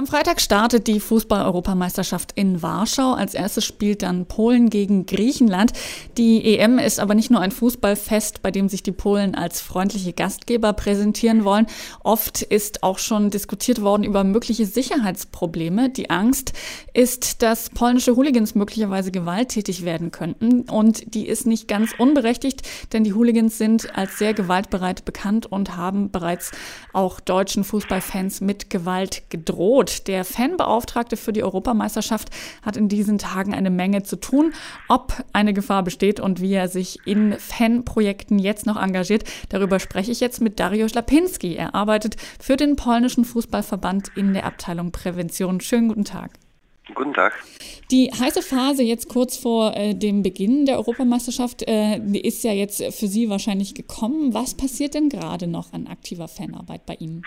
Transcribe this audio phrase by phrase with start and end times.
[0.00, 3.12] Am Freitag startet die Fußball-Europameisterschaft in Warschau.
[3.12, 5.74] Als erstes spielt dann Polen gegen Griechenland.
[6.16, 10.14] Die EM ist aber nicht nur ein Fußballfest, bei dem sich die Polen als freundliche
[10.14, 11.66] Gastgeber präsentieren wollen.
[12.02, 15.90] Oft ist auch schon diskutiert worden über mögliche Sicherheitsprobleme.
[15.90, 16.54] Die Angst
[16.94, 20.62] ist, dass polnische Hooligans möglicherweise gewalttätig werden könnten.
[20.62, 22.62] Und die ist nicht ganz unberechtigt,
[22.94, 26.52] denn die Hooligans sind als sehr gewaltbereit bekannt und haben bereits
[26.94, 29.89] auch deutschen Fußballfans mit Gewalt gedroht.
[30.06, 32.30] Der Fanbeauftragte für die Europameisterschaft
[32.62, 34.52] hat in diesen Tagen eine Menge zu tun.
[34.88, 40.12] Ob eine Gefahr besteht und wie er sich in Fanprojekten jetzt noch engagiert, darüber spreche
[40.12, 41.54] ich jetzt mit Dario Schlapinski.
[41.54, 45.60] Er arbeitet für den polnischen Fußballverband in der Abteilung Prävention.
[45.60, 46.32] Schönen guten Tag.
[46.94, 47.32] Guten Tag.
[47.90, 52.82] Die heiße Phase jetzt kurz vor äh, dem Beginn der Europameisterschaft äh, ist ja jetzt
[52.82, 54.34] für Sie wahrscheinlich gekommen.
[54.34, 57.22] Was passiert denn gerade noch an aktiver Fanarbeit bei Ihnen?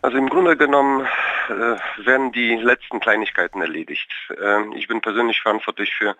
[0.00, 1.06] Also im Grunde genommen
[1.48, 4.10] äh, werden die letzten Kleinigkeiten erledigt.
[4.30, 6.16] Äh, ich bin persönlich verantwortlich für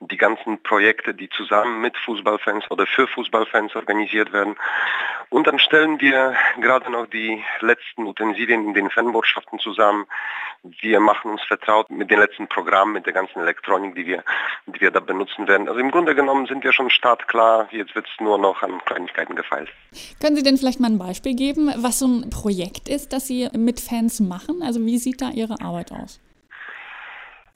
[0.00, 4.56] die ganzen Projekte, die zusammen mit Fußballfans oder für Fußballfans organisiert werden.
[5.30, 10.06] Und dann stellen wir gerade noch die letzten Utensilien in den Fanbotschaften zusammen.
[10.80, 14.24] Wir machen uns vertraut mit den letzten Programmen, mit der ganzen Elektronik, die wir,
[14.66, 15.68] die wir da benutzen werden.
[15.68, 17.68] Also im Grunde genommen sind wir schon startklar.
[17.72, 19.68] Jetzt wird es nur noch an Kleinigkeiten gefeilt.
[20.20, 23.48] Können Sie denn vielleicht mal ein Beispiel geben, was so ein Projekt ist, das Sie
[23.56, 24.62] mit Fans machen?
[24.62, 26.20] Also wie sieht da Ihre Arbeit aus?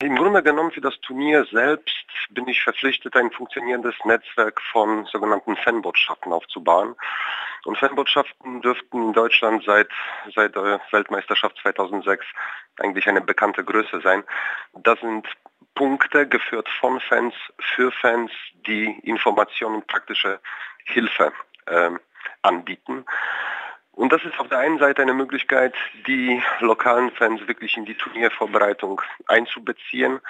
[0.02, 2.00] Im Grunde genommen für das Turnier selbst
[2.31, 6.97] bin ich verpflichtet, ein funktionierendes Netzwerk von sogenannten Fanbotschaften aufzubauen.
[7.64, 9.89] Und Fanbotschaften dürften in Deutschland seit,
[10.34, 12.25] seit der Weltmeisterschaft 2006
[12.78, 14.25] eigentlich eine bekannte Größe sein.
[14.73, 15.27] Das sind
[15.75, 17.34] Punkte geführt von Fans
[17.75, 18.31] für Fans,
[18.67, 20.41] die Informationen und praktische
[20.84, 21.33] Hilfe
[21.67, 21.91] äh,
[22.42, 23.05] anbieten.
[24.01, 25.75] Und das ist auf der einen Seite eine Möglichkeit,
[26.06, 30.20] die lokalen Fans wirklich in die Turniervorbereitung einzubeziehen.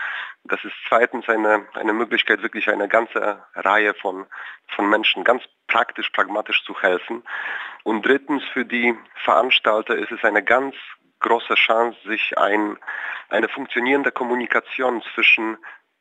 [0.42, 4.26] Das ist zweitens eine, eine Möglichkeit, wirklich eine ganze Reihe von,
[4.74, 7.22] von Menschen ganz praktisch, pragmatisch zu helfen.
[7.84, 10.74] Und drittens, für die Veranstalter ist es eine ganz
[11.20, 12.76] große Chance, sich ein,
[13.28, 15.58] eine funktionierende Kommunikation zwischen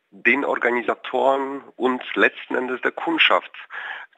[0.09, 3.51] den Organisatoren und letzten Endes der Kundschaft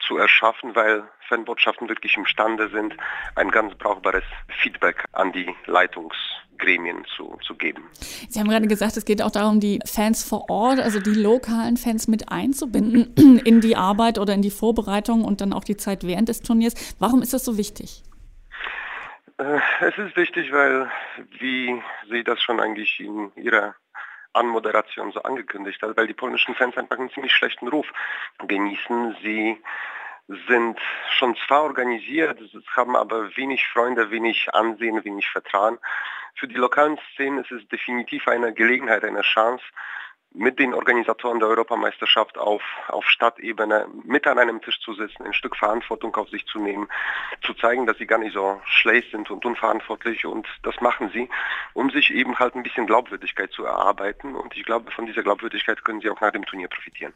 [0.06, 2.96] zu erschaffen, weil Fanbotschaften wirklich imstande sind,
[3.36, 4.24] ein ganz brauchbares
[4.62, 7.88] Feedback an die Leitungsgremien zu, zu geben.
[8.28, 11.76] Sie haben gerade gesagt, es geht auch darum, die Fans vor Ort, also die lokalen
[11.76, 16.06] Fans mit einzubinden in die Arbeit oder in die Vorbereitung und dann auch die Zeit
[16.06, 16.74] während des Turniers.
[16.98, 18.02] Warum ist das so wichtig?
[19.38, 20.90] Äh, es ist wichtig, weil,
[21.38, 21.80] wie
[22.10, 23.74] Sie das schon eigentlich in Ihrer
[24.32, 27.86] Anmoderation so angekündigt hat, weil die polnischen Fans einfach einen ziemlich schlechten Ruf
[28.46, 29.16] genießen.
[29.22, 29.62] Sie
[30.48, 30.78] sind
[31.10, 32.38] schon zwar organisiert,
[32.76, 35.78] haben aber wenig Freunde, wenig Ansehen, wenig Vertrauen.
[36.34, 39.64] Für die lokalen Szenen ist es definitiv eine Gelegenheit, eine Chance,
[40.34, 45.34] mit den Organisatoren der Europameisterschaft auf, auf Stadtebene mit an einem Tisch zu sitzen, ein
[45.34, 46.88] Stück Verantwortung auf sich zu nehmen,
[47.42, 51.28] zu zeigen, dass sie gar nicht so schlecht sind und unverantwortlich und das machen sie,
[51.74, 55.84] um sich eben halt ein bisschen Glaubwürdigkeit zu erarbeiten und ich glaube, von dieser Glaubwürdigkeit
[55.84, 57.12] können sie auch nach dem Turnier profitieren.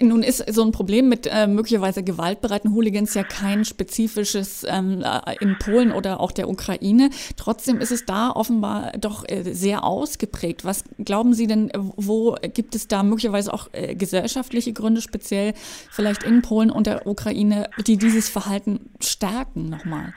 [0.00, 5.36] Nun ist so ein Problem mit äh, möglicherweise gewaltbereiten Hooligans ja kein spezifisches ähm, äh,
[5.40, 7.10] in Polen oder auch der Ukraine.
[7.36, 10.64] Trotzdem ist es da offenbar doch äh, sehr ausgeprägt.
[10.64, 15.54] Was glauben Sie denn, wo gibt es da möglicherweise auch äh, gesellschaftliche Gründe, speziell
[15.90, 20.14] vielleicht in Polen und der Ukraine, die dieses Verhalten stärken nochmal?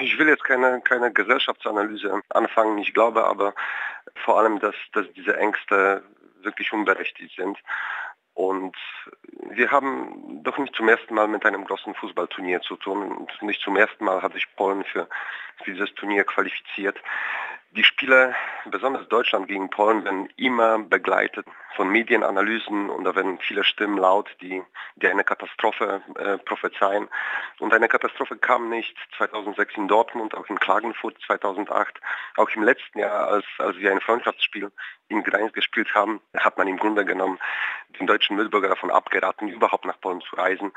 [0.00, 2.78] Ich will jetzt keine, keine Gesellschaftsanalyse anfangen.
[2.78, 3.54] Ich glaube aber
[4.24, 6.02] vor allem, dass, dass diese Ängste
[6.42, 7.58] wirklich unberechtigt sind.
[8.34, 8.76] Und
[9.50, 13.10] wir haben doch nicht zum ersten Mal mit einem großen Fußballturnier zu tun.
[13.10, 15.08] Und nicht zum ersten Mal hat sich Polen für,
[15.62, 16.98] für dieses Turnier qualifiziert.
[17.76, 23.64] Die Spiele, besonders Deutschland gegen Polen, werden immer begleitet von Medienanalysen und da werden viele
[23.64, 24.62] Stimmen laut, die,
[24.96, 27.08] die eine Katastrophe äh, prophezeien.
[27.58, 32.00] Und eine Katastrophe kam nicht 2006 in Dortmund, auch in Klagenfurt 2008,
[32.38, 34.72] auch im letzten Jahr, als, als wir ein Freundschaftsspiel
[35.08, 37.38] in Gdańsk gespielt haben, hat man im Grunde genommen
[38.00, 40.72] den deutschen Mitbürger davon abgeraten, überhaupt nach Polen zu reisen.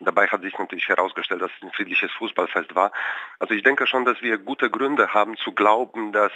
[0.00, 2.92] Dabei hat sich natürlich herausgestellt, dass es ein friedliches Fußballfest war.
[3.38, 6.32] Also ich denke schon, dass wir gute Gründe haben zu glauben, dass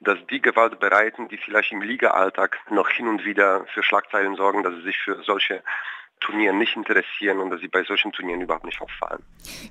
[0.00, 4.74] dass die Gewaltbereiten, die vielleicht im Liga-Alltag noch hin und wieder für Schlagzeilen sorgen, dass
[4.74, 5.62] sie sich für solche
[6.22, 9.22] Turnieren nicht interessieren und dass sie bei solchen Turnieren überhaupt nicht auffallen.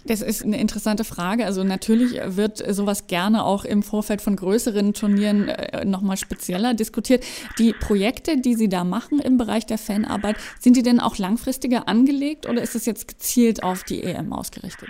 [0.04, 1.46] Das ist eine interessante Frage.
[1.46, 7.26] Also natürlich wird sowas gerne auch im Vorfeld von größeren Turnieren äh, nochmal spezieller diskutiert.
[7.58, 11.88] Die Projekte, die Sie da machen im Bereich der Fanarbeit, sind die denn auch langfristiger
[11.88, 14.90] angelegt oder ist es jetzt gezielt auf die EM ausgerichtet?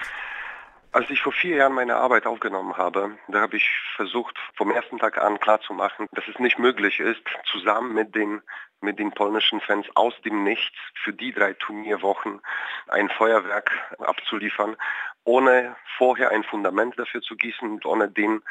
[0.94, 5.00] Als ich vor vier Jahren meine Arbeit aufgenommen habe, da habe ich versucht, vom ersten
[5.00, 8.42] Tag an klarzumachen, dass es nicht möglich ist, zusammen mit den,
[8.82, 12.42] mit den polnischen Fans aus dem Nichts für die drei Turnierwochen
[12.90, 14.76] ein Feuerwerk abzuliefern,
[15.24, 18.42] ohne vorher ein Fundament dafür zu gießen und ohne den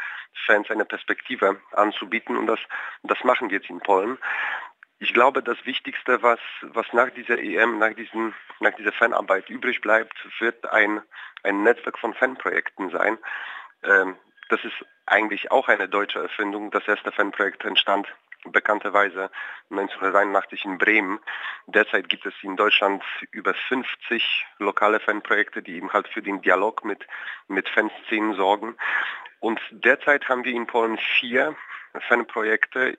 [0.47, 2.39] Fans eine Perspektive anzubieten.
[2.39, 2.61] Und das,
[3.03, 4.17] das machen wir jetzt in Polen.
[5.02, 9.81] Ich glaube, das Wichtigste, was, was nach dieser EM, nach, diesen, nach dieser Fanarbeit übrig
[9.81, 11.00] bleibt, wird ein,
[11.43, 13.17] ein Netzwerk von Fanprojekten sein.
[13.82, 14.17] Ähm,
[14.50, 14.75] das ist
[15.06, 16.70] eigentlich auch eine deutsche Erfindung.
[16.70, 18.08] Das erste Fanprojekt entstand
[18.44, 19.31] bekannterweise
[19.70, 21.19] 1983 in Bremen.
[21.67, 26.85] Derzeit gibt es in Deutschland über 50 lokale Fanprojekte, die eben halt für den Dialog
[26.85, 27.06] mit,
[27.49, 28.76] mit Fanszenen sorgen.
[29.38, 31.56] Und derzeit haben wir in Polen vier
[32.08, 32.99] Fanprojekte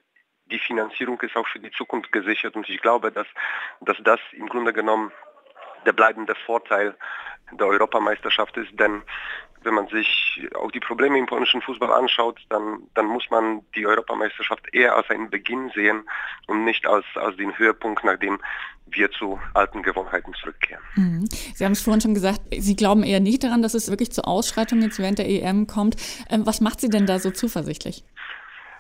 [0.52, 3.28] die Finanzierung ist auch für die Zukunft gesichert und ich glaube, dass,
[3.82, 5.12] dass das im Grunde genommen
[5.86, 6.96] der bleibende Vorteil
[7.52, 9.02] der Europameisterschaft ist, denn
[9.64, 13.86] wenn man sich auch die Probleme im polnischen Fußball anschaut, dann, dann muss man die
[13.86, 16.04] Europameisterschaft eher als einen Beginn sehen
[16.48, 18.40] und nicht als, als den Höhepunkt, nachdem
[18.88, 20.84] wir zu alten Gewohnheiten zurückkehren.
[20.96, 21.30] Mhm.
[21.54, 24.24] Sie haben es vorhin schon gesagt, Sie glauben eher nicht daran, dass es wirklich zu
[24.24, 25.96] Ausschreitungen jetzt während der EM kommt.
[26.30, 28.04] Ähm, was macht Sie denn da so zuversichtlich?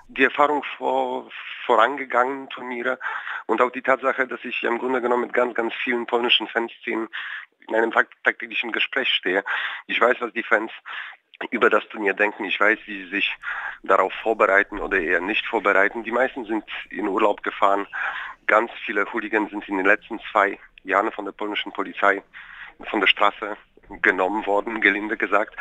[0.09, 1.29] Die Erfahrung vor,
[1.65, 2.99] vorangegangenen Turniere
[3.45, 7.09] und auch die Tatsache, dass ich im Grunde genommen mit ganz, ganz vielen polnischen Fanszenen
[7.67, 9.43] in einem tagtäglichen Gespräch stehe.
[9.87, 10.71] Ich weiß, was die Fans
[11.49, 12.45] über das Turnier denken.
[12.45, 13.35] Ich weiß, wie sie sich
[13.83, 16.03] darauf vorbereiten oder eher nicht vorbereiten.
[16.03, 17.87] Die meisten sind in Urlaub gefahren.
[18.47, 22.21] Ganz viele Hooligans sind in den letzten zwei Jahren von der polnischen Polizei
[22.89, 23.57] von der Straße
[24.01, 25.55] genommen worden, gelinde gesagt.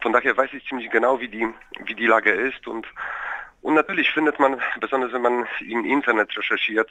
[0.00, 1.48] Von daher weiß ich ziemlich genau, wie die,
[1.84, 2.86] wie die Lage ist und
[3.64, 6.90] und natürlich findet man, besonders wenn man im Internet recherchiert,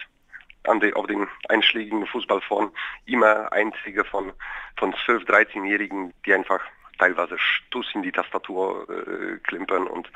[0.81, 2.71] die, auf den einschlägigen Fußballforen
[3.05, 4.33] immer Einzige von,
[4.77, 6.61] von 12-, 13-Jährigen, die einfach
[6.97, 10.09] teilweise Stuss in die Tastatur äh, klimpern und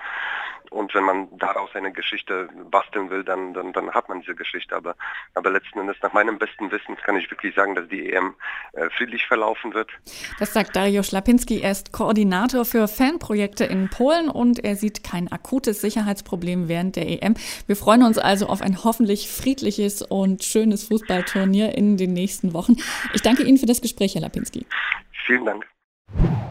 [0.69, 4.75] und wenn man daraus eine Geschichte basteln will, dann, dann, dann hat man diese Geschichte.
[4.75, 4.95] Aber,
[5.33, 8.35] aber letzten Endes, nach meinem besten Wissen, kann ich wirklich sagen, dass die EM
[8.73, 9.89] äh, friedlich verlaufen wird.
[10.39, 11.61] Das sagt Dario Schlapinski.
[11.61, 17.07] Er ist Koordinator für Fanprojekte in Polen und er sieht kein akutes Sicherheitsproblem während der
[17.07, 17.35] EM.
[17.65, 22.75] Wir freuen uns also auf ein hoffentlich friedliches und schönes Fußballturnier in den nächsten Wochen.
[23.13, 24.65] Ich danke Ihnen für das Gespräch, Herr Lapinski.
[25.25, 25.65] Vielen Dank.